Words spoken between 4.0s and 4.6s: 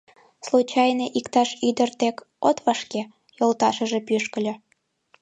пӱшкыльӧ.